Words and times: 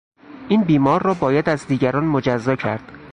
این 0.49 0.63
بیمار 0.63 1.01
را 1.03 1.13
باید 1.13 1.49
از 1.49 1.67
دیگران 1.67 2.03
مجزا 2.05 2.55
کرد. 2.55 2.91